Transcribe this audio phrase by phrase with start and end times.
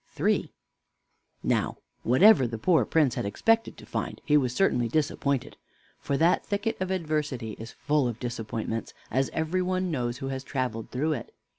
[0.19, 0.51] III
[1.43, 5.57] Now, whatever the poor Prince had expected to find, he was certainly disappointed;
[5.99, 10.43] for that thicket of Adversity is full of disappointments, as every one knows who has
[10.43, 11.31] traveled through it.